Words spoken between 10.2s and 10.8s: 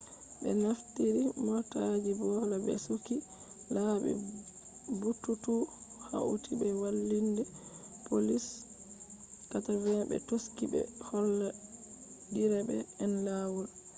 taski